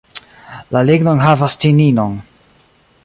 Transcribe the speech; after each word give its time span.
La 0.77 0.81
ligno 0.89 1.13
enhavas 1.17 1.57
ĉininon. 1.67 2.17